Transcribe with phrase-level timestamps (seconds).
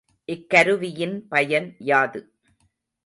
[0.27, 2.21] இக்கருவியின் பயன் யாது?